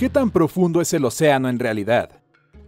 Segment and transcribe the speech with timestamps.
[0.00, 2.22] ¿Qué tan profundo es el océano en realidad?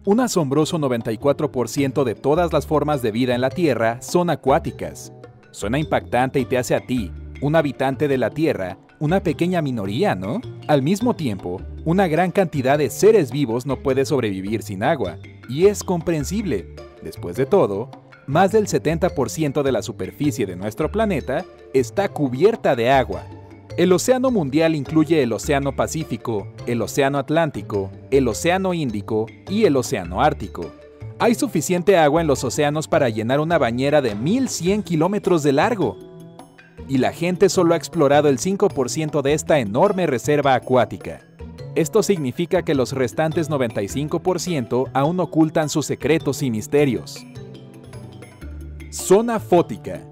[0.04, 5.14] Un asombroso 94% de todas las formas de vida en la Tierra son acuáticas.
[5.50, 7.10] Suena impactante y te hace a ti,
[7.40, 10.42] un habitante de la Tierra, una pequeña minoría, ¿no?
[10.68, 15.16] Al mismo tiempo, una gran cantidad de seres vivos no puede sobrevivir sin agua,
[15.48, 16.76] y es comprensible.
[17.02, 17.90] Después de todo,
[18.26, 23.24] más del 70% de la superficie de nuestro planeta está cubierta de agua,
[23.78, 29.76] el océano mundial incluye el Océano Pacífico, el Océano Atlántico, el Océano Índico y el
[29.76, 30.70] Océano Ártico.
[31.18, 35.96] Hay suficiente agua en los océanos para llenar una bañera de 1100 kilómetros de largo.
[36.86, 41.22] Y la gente solo ha explorado el 5% de esta enorme reserva acuática.
[41.74, 47.24] Esto significa que los restantes 95% aún ocultan sus secretos y misterios.
[48.90, 50.11] Zona fótica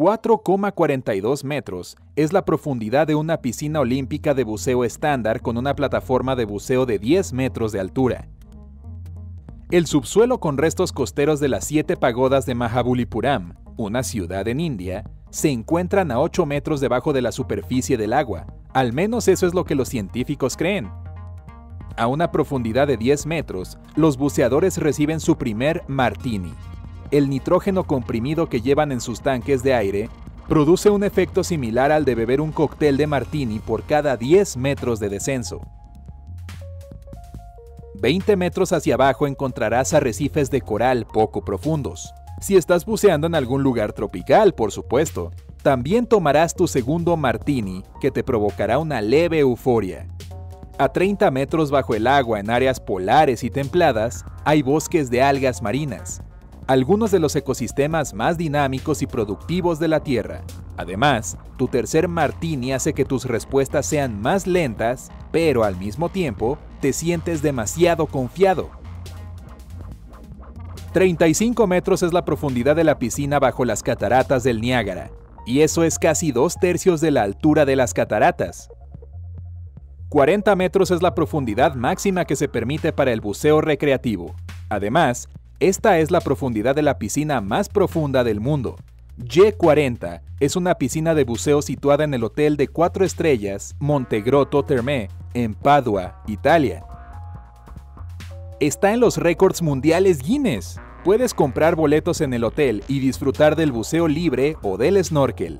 [0.00, 6.34] 4,42 metros es la profundidad de una piscina olímpica de buceo estándar con una plataforma
[6.36, 8.26] de buceo de 10 metros de altura.
[9.70, 15.04] El subsuelo con restos costeros de las siete pagodas de Mahabalipuram, una ciudad en India,
[15.28, 18.46] se encuentran a 8 metros debajo de la superficie del agua.
[18.72, 20.90] Al menos eso es lo que los científicos creen.
[21.98, 26.54] A una profundidad de 10 metros, los buceadores reciben su primer martini,
[27.10, 30.08] el nitrógeno comprimido que llevan en sus tanques de aire
[30.48, 34.98] produce un efecto similar al de beber un cóctel de martini por cada 10 metros
[35.00, 35.60] de descenso.
[38.00, 42.12] 20 metros hacia abajo encontrarás arrecifes de coral poco profundos.
[42.40, 45.30] Si estás buceando en algún lugar tropical, por supuesto,
[45.62, 50.08] también tomarás tu segundo martini, que te provocará una leve euforia.
[50.78, 55.60] A 30 metros bajo el agua en áreas polares y templadas, hay bosques de algas
[55.60, 56.22] marinas,
[56.66, 60.42] algunos de los ecosistemas más dinámicos y productivos de la Tierra.
[60.76, 66.58] Además, tu tercer martini hace que tus respuestas sean más lentas, pero al mismo tiempo
[66.80, 68.70] te sientes demasiado confiado.
[70.92, 75.10] 35 metros es la profundidad de la piscina bajo las cataratas del Niágara,
[75.46, 78.70] y eso es casi dos tercios de la altura de las cataratas.
[80.08, 84.34] 40 metros es la profundidad máxima que se permite para el buceo recreativo.
[84.68, 85.28] Además,
[85.60, 88.76] esta es la profundidad de la piscina más profunda del mundo.
[89.18, 95.10] Y40 es una piscina de buceo situada en el hotel de cuatro estrellas Montegrotto Termé,
[95.34, 96.82] en Padua, Italia.
[98.58, 100.80] Está en los récords mundiales Guinness.
[101.04, 105.58] Puedes comprar boletos en el hotel y disfrutar del buceo libre o del snorkel.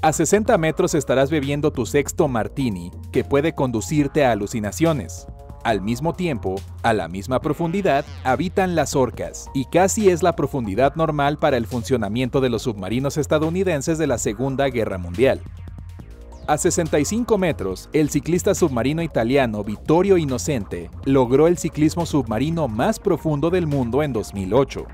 [0.00, 5.26] A 60 metros estarás bebiendo tu sexto martini, que puede conducirte a alucinaciones.
[5.64, 10.94] Al mismo tiempo, a la misma profundidad, habitan las orcas, y casi es la profundidad
[10.94, 15.40] normal para el funcionamiento de los submarinos estadounidenses de la Segunda Guerra Mundial.
[16.46, 23.48] A 65 metros, el ciclista submarino italiano Vittorio Innocente logró el ciclismo submarino más profundo
[23.48, 24.84] del mundo en 2008.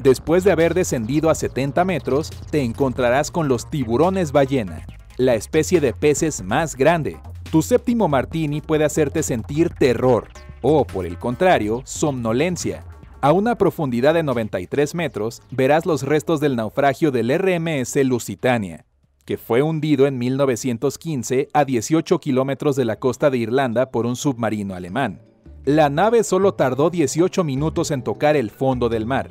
[0.00, 5.80] Después de haber descendido a 70 metros, te encontrarás con los tiburones ballena, la especie
[5.80, 7.18] de peces más grande,
[7.50, 10.28] tu séptimo martini puede hacerte sentir terror
[10.62, 12.84] o, por el contrario, somnolencia.
[13.20, 18.86] A una profundidad de 93 metros verás los restos del naufragio del RMS Lusitania,
[19.24, 24.16] que fue hundido en 1915 a 18 kilómetros de la costa de Irlanda por un
[24.16, 25.20] submarino alemán.
[25.64, 29.28] La nave solo tardó 18 minutos en tocar el fondo del mar,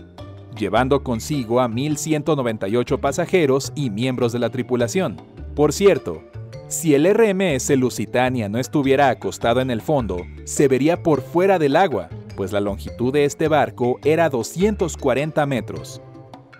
[0.57, 5.17] llevando consigo a 1.198 pasajeros y miembros de la tripulación.
[5.55, 6.21] Por cierto,
[6.69, 11.75] si el RMS Lusitania no estuviera acostado en el fondo, se vería por fuera del
[11.75, 15.99] agua, pues la longitud de este barco era 240 metros.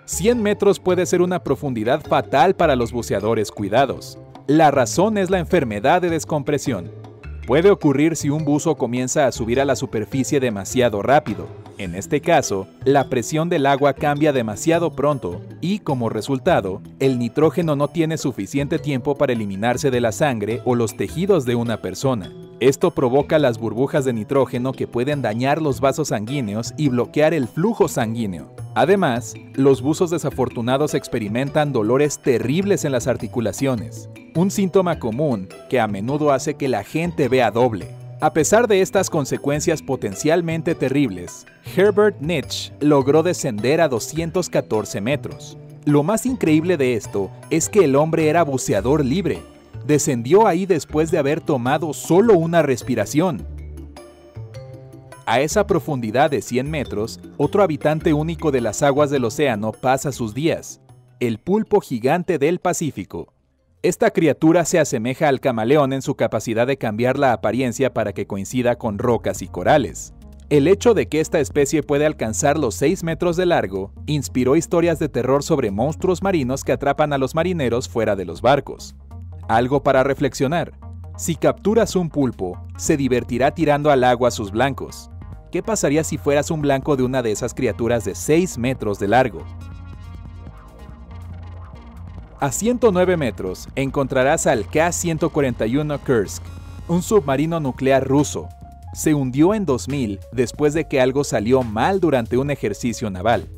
[0.06, 4.18] 100 metros puede ser una profundidad fatal para los buceadores cuidados.
[4.48, 6.90] La razón es la enfermedad de descompresión.
[7.46, 11.48] Puede ocurrir si un buzo comienza a subir a la superficie demasiado rápido.
[11.80, 17.78] En este caso, la presión del agua cambia demasiado pronto y, como resultado, el nitrógeno
[17.78, 22.34] no tiene suficiente tiempo para eliminarse de la sangre o los tejidos de una persona.
[22.60, 27.48] Esto provoca las burbujas de nitrógeno que pueden dañar los vasos sanguíneos y bloquear el
[27.48, 28.54] flujo sanguíneo.
[28.76, 35.88] Además, los buzos desafortunados experimentan dolores terribles en las articulaciones, un síntoma común que a
[35.88, 37.99] menudo hace que la gente vea doble.
[38.22, 45.58] A pesar de estas consecuencias potencialmente terribles, Herbert Nietzsche logró descender a 214 metros.
[45.86, 49.42] Lo más increíble de esto es que el hombre era buceador libre,
[49.88, 53.48] descendió ahí después de haber tomado solo una respiración.
[55.26, 60.12] A esa profundidad de 100 metros, otro habitante único de las aguas del océano pasa
[60.12, 60.82] sus días,
[61.22, 63.34] el pulpo gigante del Pacífico.
[63.82, 68.28] Esta criatura se asemeja al camaleón en su capacidad de cambiar la apariencia para que
[68.28, 70.14] coincida con rocas y corales.
[70.50, 75.00] El hecho de que esta especie puede alcanzar los 6 metros de largo inspiró historias
[75.00, 78.98] de terror sobre monstruos marinos que atrapan a los marineros fuera de los barcos.
[79.48, 80.74] Algo para reflexionar.
[81.16, 85.10] Si capturas un pulpo, se divertirá tirando al agua a sus blancos.
[85.54, 89.08] ¿Qué pasaría si fueras un blanco de una de esas criaturas de 6 metros de
[89.08, 89.46] largo?
[92.42, 96.42] A 109 metros encontrarás al K-141 Kursk,
[96.88, 98.48] un submarino nuclear ruso.
[98.94, 103.50] Se hundió en 2000 después de que algo salió mal durante un ejercicio naval.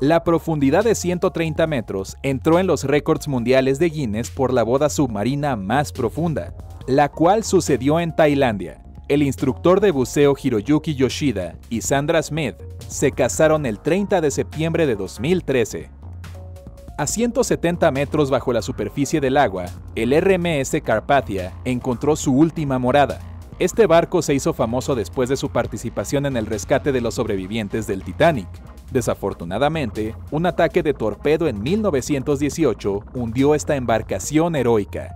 [0.00, 4.88] La profundidad de 130 metros entró en los récords mundiales de Guinness por la boda
[4.88, 6.54] submarina más profunda,
[6.86, 8.82] la cual sucedió en Tailandia.
[9.08, 12.56] El instructor de buceo Hiroyuki Yoshida y Sandra Smith
[12.88, 15.95] se casaron el 30 de septiembre de 2013.
[16.98, 23.18] A 170 metros bajo la superficie del agua, el RMS Carpathia encontró su última morada.
[23.58, 27.86] Este barco se hizo famoso después de su participación en el rescate de los sobrevivientes
[27.86, 28.48] del Titanic.
[28.92, 35.14] Desafortunadamente, un ataque de torpedo en 1918 hundió esta embarcación heroica.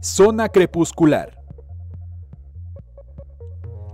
[0.00, 1.38] Zona crepuscular.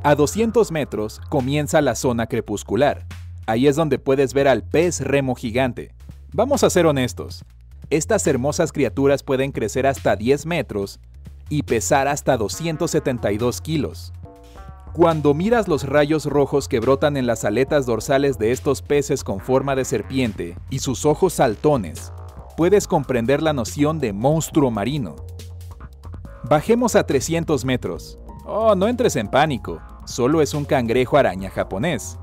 [0.03, 3.05] A 200 metros comienza la zona crepuscular.
[3.47, 5.93] Ahí es donde puedes ver al pez remo gigante,
[6.33, 7.45] Vamos a ser honestos.
[7.91, 11.01] Estas hermosas criaturas pueden crecer hasta 10 metros
[11.49, 14.13] y pesar hasta 272 kilos.
[14.93, 19.41] Cuando miras los rayos rojos que brotan en las aletas dorsales de estos peces con
[19.41, 22.13] forma de serpiente y sus ojos saltones,
[22.57, 25.17] puedes comprender la noción de monstruo marino.
[26.49, 28.21] Bajemos a 300 metros.
[28.47, 32.19] Oh, no entres en pánico, solo es un cangrejo araña japonés.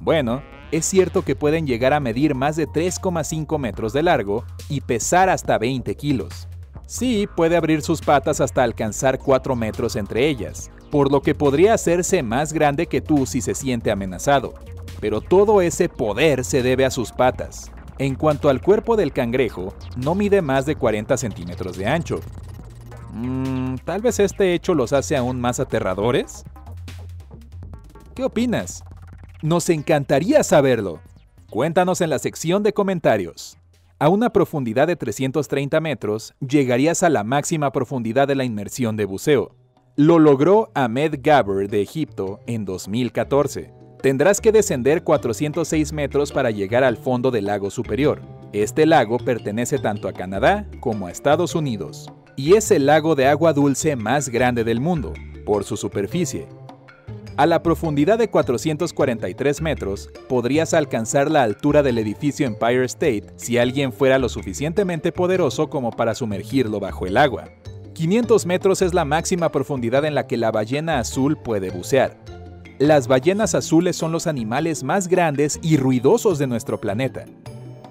[0.00, 4.80] Bueno, es cierto que pueden llegar a medir más de 3,5 metros de largo y
[4.80, 6.48] pesar hasta 20 kilos.
[6.86, 11.74] Sí, puede abrir sus patas hasta alcanzar 4 metros entre ellas, por lo que podría
[11.74, 14.54] hacerse más grande que tú si se siente amenazado.
[15.00, 17.70] Pero todo ese poder se debe a sus patas.
[17.98, 22.20] En cuanto al cuerpo del cangrejo, no mide más de 40 centímetros de ancho.
[23.12, 26.44] Mm, Tal vez este hecho los hace aún más aterradores.
[28.14, 28.82] ¿Qué opinas?
[29.42, 31.00] Nos encantaría saberlo.
[31.48, 33.56] Cuéntanos en la sección de comentarios.
[33.98, 39.06] A una profundidad de 330 metros, llegarías a la máxima profundidad de la inmersión de
[39.06, 39.56] buceo.
[39.96, 43.72] Lo logró Ahmed Gabber de Egipto en 2014.
[44.02, 48.20] Tendrás que descender 406 metros para llegar al fondo del lago superior.
[48.52, 53.26] Este lago pertenece tanto a Canadá como a Estados Unidos y es el lago de
[53.26, 55.14] agua dulce más grande del mundo,
[55.46, 56.46] por su superficie,
[57.40, 63.56] a la profundidad de 443 metros, podrías alcanzar la altura del edificio Empire State si
[63.56, 67.48] alguien fuera lo suficientemente poderoso como para sumergirlo bajo el agua.
[67.94, 72.18] 500 metros es la máxima profundidad en la que la ballena azul puede bucear.
[72.78, 77.24] Las ballenas azules son los animales más grandes y ruidosos de nuestro planeta.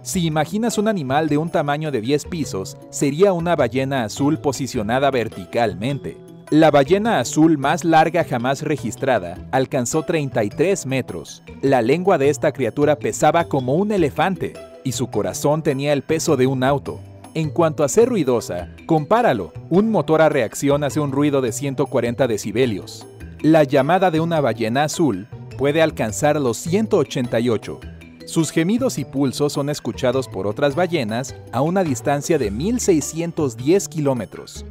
[0.03, 5.09] Si imaginas un animal de un tamaño de 10 pisos, sería una ballena azul posicionada
[5.09, 6.28] verticalmente.
[6.51, 11.43] La ballena azul más larga jamás registrada alcanzó 33 metros.
[11.61, 14.53] La lengua de esta criatura pesaba como un elefante
[14.83, 16.99] y su corazón tenía el peso de un auto.
[17.35, 19.53] En cuanto a ser ruidosa, compáralo.
[19.69, 23.05] Un motor a reacción hace un ruido de 140 decibelios.
[23.43, 27.79] La llamada de una ballena azul puede alcanzar los 188.
[28.25, 34.65] Sus gemidos y pulsos son escuchados por otras ballenas a una distancia de 1610 kilómetros.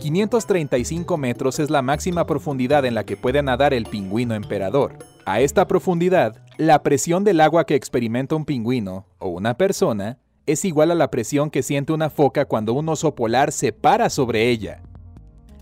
[0.00, 4.96] 535 metros es la máxima profundidad en la que puede nadar el pingüino emperador.
[5.26, 10.64] A esta profundidad, la presión del agua que experimenta un pingüino o una persona es
[10.64, 14.48] igual a la presión que siente una foca cuando un oso polar se para sobre
[14.48, 14.82] ella.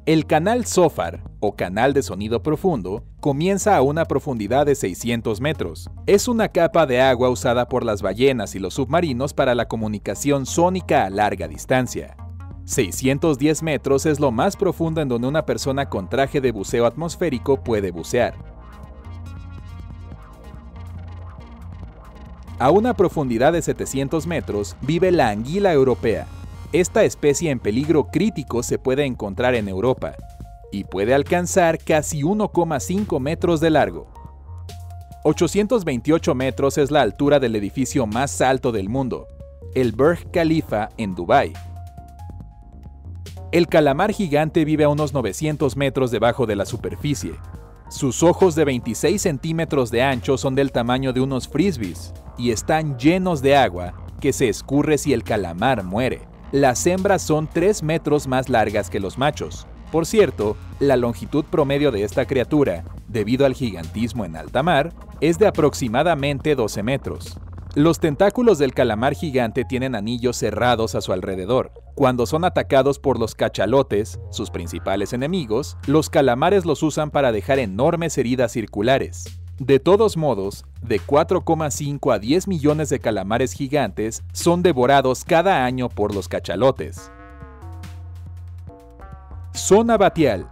[0.07, 5.91] El canal SOFAR, o canal de sonido profundo, comienza a una profundidad de 600 metros.
[6.07, 10.47] Es una capa de agua usada por las ballenas y los submarinos para la comunicación
[10.47, 12.17] sónica a larga distancia.
[12.69, 17.57] 610 metros es lo más profundo en donde una persona con traje de buceo atmosférico
[17.65, 18.35] puede bucear.
[22.59, 26.27] A una profundidad de 700 metros vive la anguila europea.
[26.73, 30.15] Esta especie en peligro crítico se puede encontrar en Europa
[30.71, 34.09] y puede alcanzar casi 1,5 metros de largo.
[35.25, 39.27] 828 metros es la altura del edificio más alto del mundo,
[39.75, 41.55] el Burj Khalifa en Dubái.
[43.51, 47.33] El calamar gigante vive a unos 900 metros debajo de la superficie.
[47.89, 52.99] Sus ojos de 26 centímetros de ancho son del tamaño de unos frisbees y están
[52.99, 56.29] llenos de agua que se escurre si el calamar muere.
[56.53, 59.67] Las hembras son 3 metros más largas que los machos.
[59.91, 65.39] Por cierto, la longitud promedio de esta criatura, debido al gigantismo en alta mar, es
[65.39, 67.39] de aproximadamente 12 metros.
[67.75, 71.71] Los tentáculos del calamar gigante tienen anillos cerrados a su alrededor.
[71.95, 77.59] Cuando son atacados por los cachalotes, sus principales enemigos, los calamares los usan para dejar
[77.59, 79.41] enormes heridas circulares.
[79.59, 85.89] De todos modos, de 4,5 a 10 millones de calamares gigantes son devorados cada año
[85.89, 87.11] por los cachalotes.
[89.53, 90.49] Zona batial.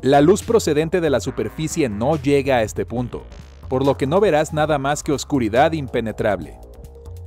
[0.00, 3.24] La luz procedente de la superficie no llega a este punto,
[3.72, 6.58] por lo que no verás nada más que oscuridad impenetrable.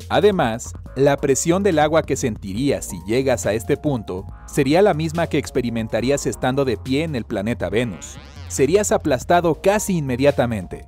[0.09, 5.25] Además, la presión del agua que sentirías si llegas a este punto sería la misma
[5.25, 8.19] que experimentarías estando de pie en el planeta Venus.
[8.47, 10.85] Serías aplastado casi inmediatamente.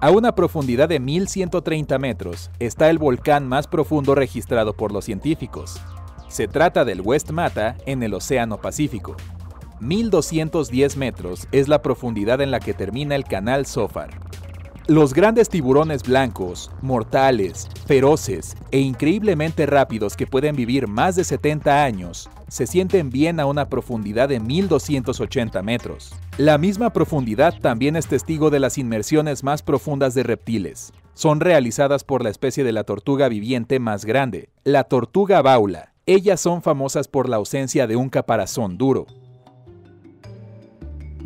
[0.00, 5.80] A una profundidad de 1130 metros está el volcán más profundo registrado por los científicos.
[6.26, 9.14] Se trata del West Mata en el Océano Pacífico.
[9.78, 14.26] 1210 metros es la profundidad en la que termina el canal Sofar.
[14.88, 21.82] Los grandes tiburones blancos, mortales, feroces e increíblemente rápidos que pueden vivir más de 70
[21.82, 26.14] años, se sienten bien a una profundidad de 1280 metros.
[26.38, 30.92] La misma profundidad también es testigo de las inmersiones más profundas de reptiles.
[31.14, 35.94] Son realizadas por la especie de la tortuga viviente más grande, la tortuga baula.
[36.06, 39.06] Ellas son famosas por la ausencia de un caparazón duro.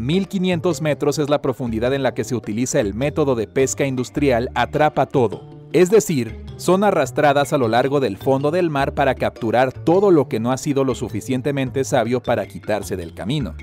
[0.00, 4.50] 1500 metros es la profundidad en la que se utiliza el método de pesca industrial
[4.54, 5.42] atrapa todo.
[5.74, 10.26] Es decir, son arrastradas a lo largo del fondo del mar para capturar todo lo
[10.26, 13.54] que no ha sido lo suficientemente sabio para quitarse del camino.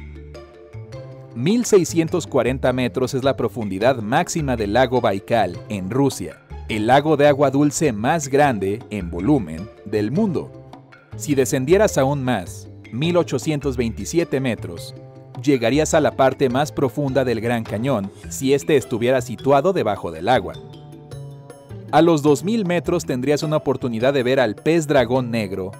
[1.33, 6.39] 1640 metros es la profundidad máxima del lago Baikal, en Rusia,
[6.69, 10.51] el lago de agua dulce más grande, en volumen, del mundo.
[11.15, 14.93] Si descendieras aún más, 1827 metros,
[15.41, 20.29] llegarías a la parte más profunda del Gran Cañón si éste estuviera situado debajo del
[20.29, 20.53] agua.
[21.91, 25.71] A los 2000 metros tendrías una oportunidad de ver al pez dragón negro,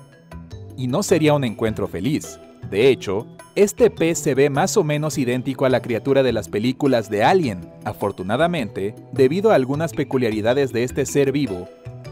[0.78, 2.40] y no sería un encuentro feliz.
[2.70, 6.48] De hecho, este pez se ve más o menos idéntico a la criatura de las
[6.48, 7.70] películas de Alien.
[7.84, 11.68] Afortunadamente, debido a algunas peculiaridades de este ser vivo,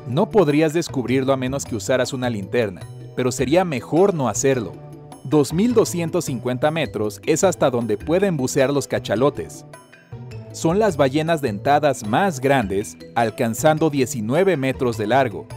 [0.07, 2.81] no podrías descubrirlo a menos que usaras una linterna,
[3.15, 4.73] pero sería mejor no hacerlo,
[5.29, 9.65] 2.250 metros es hasta donde pueden bucear los cachalotes.
[10.51, 15.47] Son las ballenas dentadas más grandes, alcanzando 19 metros de largo.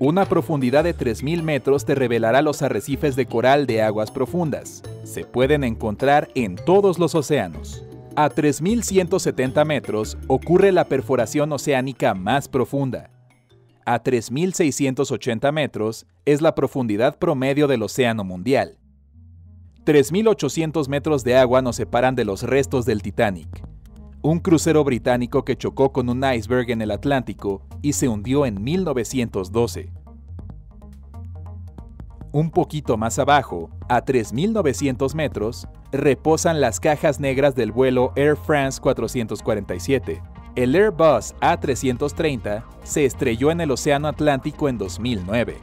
[0.00, 4.82] Una profundidad de 3.000 metros te revelará los arrecifes de coral de aguas profundas.
[5.04, 7.84] Se pueden encontrar en todos los océanos.
[8.16, 13.11] A 3.170 metros ocurre la perforación oceánica más profunda.
[13.84, 18.78] A 3.680 metros es la profundidad promedio del océano mundial.
[19.84, 23.48] 3.800 metros de agua nos separan de los restos del Titanic,
[24.22, 28.62] un crucero británico que chocó con un iceberg en el Atlántico y se hundió en
[28.62, 29.90] 1912.
[32.30, 38.80] Un poquito más abajo, a 3.900 metros, reposan las cajas negras del vuelo Air France
[38.80, 40.22] 447.
[40.54, 45.56] El Airbus A330 se estrelló en el Océano Atlántico en 2009.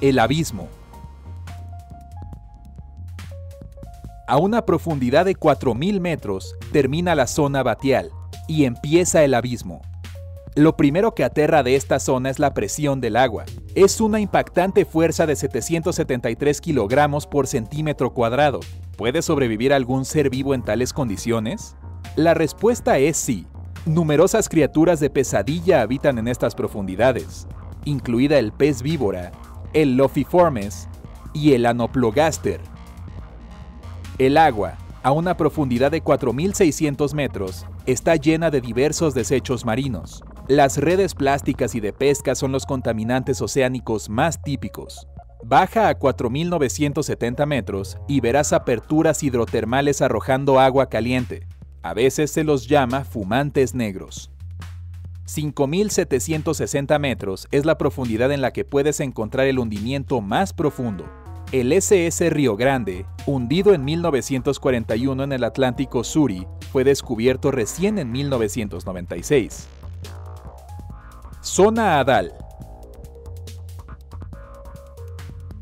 [0.00, 0.68] El abismo.
[4.26, 8.10] A una profundidad de 4.000 metros termina la zona batial
[8.48, 9.80] y empieza el abismo.
[10.56, 13.44] Lo primero que aterra de esta zona es la presión del agua.
[13.76, 18.58] Es una impactante fuerza de 773 kilogramos por centímetro cuadrado.
[18.98, 21.76] ¿Puede sobrevivir algún ser vivo en tales condiciones?
[22.16, 23.46] La respuesta es sí.
[23.86, 27.46] Numerosas criaturas de pesadilla habitan en estas profundidades,
[27.84, 29.30] incluida el pez víbora,
[29.72, 30.88] el Lophiformes
[31.32, 32.60] y el Anoplogaster.
[34.18, 40.24] El agua, a una profundidad de 4.600 metros, está llena de diversos desechos marinos.
[40.48, 45.06] Las redes plásticas y de pesca son los contaminantes oceánicos más típicos.
[45.44, 51.46] Baja a 4.970 metros y verás aperturas hidrotermales arrojando agua caliente.
[51.82, 54.30] A veces se los llama fumantes negros.
[55.26, 61.04] 5.760 metros es la profundidad en la que puedes encontrar el hundimiento más profundo.
[61.52, 68.10] El SS Río Grande, hundido en 1941 en el Atlántico Suri, fue descubierto recién en
[68.10, 69.68] 1996.
[71.40, 72.34] Zona Adal.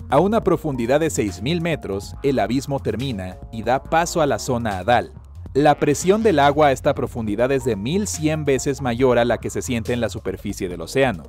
[0.08, 4.78] A una profundidad de 6.000 metros, el abismo termina y da paso a la zona
[4.78, 5.12] Adal,
[5.52, 9.50] La presión del agua a esta profundidad es de 1100 veces mayor a la que
[9.50, 11.24] se siente en la superficie del océano.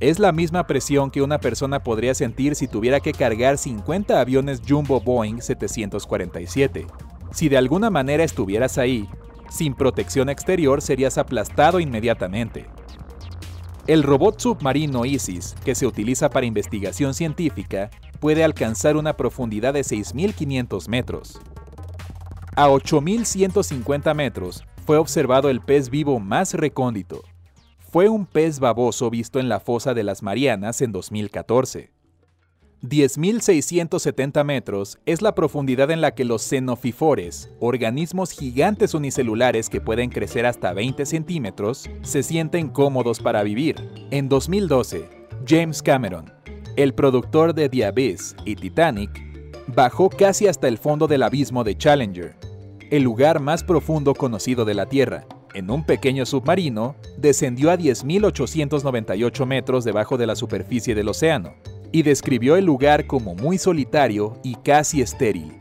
[0.00, 4.60] Es la misma presión que una persona podría sentir si tuviera que cargar 50 aviones
[4.68, 6.86] Jumbo Boeing 747.
[7.30, 9.08] Si de alguna manera estuvieras ahí,
[9.48, 12.66] sin protección exterior serías aplastado inmediatamente.
[13.86, 19.80] El robot submarino ISIS, que se utiliza para investigación científica, puede alcanzar una profundidad de
[19.80, 21.40] 6.500 metros.
[22.54, 27.22] A 8.150 metros fue observado el pez vivo más recóndito.
[27.78, 31.90] Fue un pez baboso visto en la fosa de las Marianas en 2014.
[32.82, 40.08] 10.670 metros es la profundidad en la que los xenofifores, organismos gigantes unicelulares que pueden
[40.08, 43.76] crecer hasta 20 centímetros, se sienten cómodos para vivir.
[44.10, 45.10] En 2012,
[45.46, 46.32] James Cameron,
[46.82, 49.10] el productor de The Abyss y Titanic,
[49.66, 52.36] bajó casi hasta el fondo del abismo de Challenger,
[52.90, 55.26] el lugar más profundo conocido de la Tierra.
[55.52, 61.54] En un pequeño submarino, descendió a 10.898 metros debajo de la superficie del océano
[61.92, 65.59] y describió el lugar como muy solitario y casi estéril.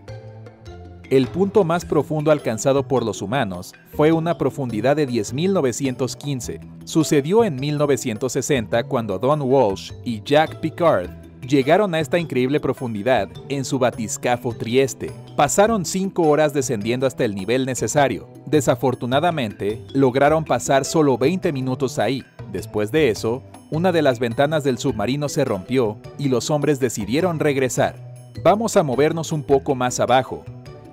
[1.09, 6.59] El punto más profundo alcanzado por los humanos fue una profundidad de 10.915.
[6.85, 11.09] Sucedió en 1960 cuando Don Walsh y Jack Picard
[11.41, 15.11] llegaron a esta increíble profundidad en su batiscafo Trieste.
[15.35, 18.27] Pasaron cinco horas descendiendo hasta el nivel necesario.
[18.45, 22.23] Desafortunadamente, lograron pasar solo 20 minutos ahí.
[22.51, 27.39] Después de eso, una de las ventanas del submarino se rompió y los hombres decidieron
[27.39, 27.95] regresar.
[28.43, 30.45] Vamos a movernos un poco más abajo.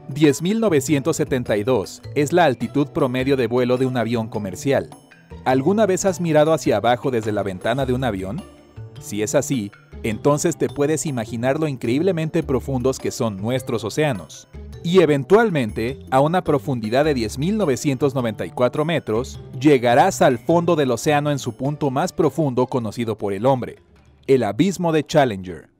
[0.09, 4.89] 10.972 es la altitud promedio de vuelo de un avión comercial.
[5.45, 8.41] ¿Alguna vez has mirado hacia abajo desde la ventana de un avión?
[9.01, 9.73] Si es así,
[10.05, 14.49] entonces te puedes imaginar lo increíblemente profundos que son nuestros océanos.
[14.85, 21.57] Y eventualmente, a una profundidad de 10.994 metros, llegarás al fondo del océano en su
[21.57, 23.77] punto más profundo conocido por el hombre,
[24.29, 25.76] el abismo de Challenger.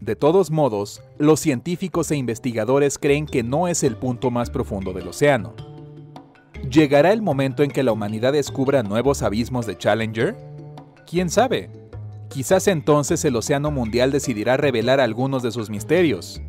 [0.00, 4.94] De todos modos, los científicos e investigadores creen que no es el punto más profundo
[4.94, 5.52] del océano.
[6.70, 10.36] ¿Llegará el momento en que la humanidad descubra nuevos abismos de Challenger?
[11.06, 11.70] ¿Quién sabe?
[12.30, 16.40] Quizás entonces el Océano Mundial decidirá revelar algunos de sus misterios.